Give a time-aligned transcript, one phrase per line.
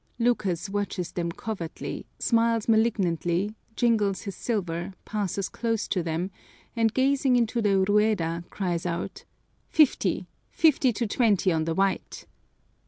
[0.17, 6.31] Lucas watches them covertly, smiles malignantly, jingles his silver, passes close to them,
[6.75, 9.25] and gazing into the Rueda, cries out:
[9.69, 12.25] "Fifty, fifty to twenty on the white!"